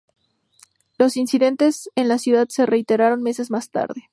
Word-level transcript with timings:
Los 0.97 1.15
incidentes 1.15 1.91
en 1.95 2.07
la 2.07 2.17
ciudad 2.17 2.47
se 2.49 2.65
reiteraron 2.65 3.21
meses 3.21 3.51
más 3.51 3.69
tarde. 3.69 4.09